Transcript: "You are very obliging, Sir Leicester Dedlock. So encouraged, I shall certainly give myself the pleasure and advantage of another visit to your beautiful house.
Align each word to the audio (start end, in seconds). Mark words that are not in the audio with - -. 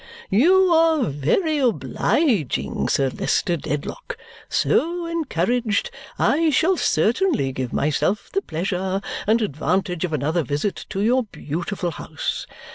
"You 0.31 0.55
are 0.73 1.03
very 1.11 1.59
obliging, 1.59 2.89
Sir 2.89 3.09
Leicester 3.09 3.55
Dedlock. 3.55 4.17
So 4.49 5.05
encouraged, 5.05 5.91
I 6.17 6.49
shall 6.49 6.75
certainly 6.75 7.51
give 7.51 7.71
myself 7.71 8.31
the 8.33 8.41
pleasure 8.41 8.99
and 9.27 9.43
advantage 9.43 10.03
of 10.03 10.11
another 10.11 10.41
visit 10.41 10.87
to 10.89 11.01
your 11.01 11.25
beautiful 11.25 11.91
house. 11.91 12.47